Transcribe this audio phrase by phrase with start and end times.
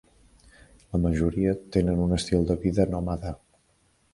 [0.95, 3.35] La majoria tenen un estil de vida nòmada.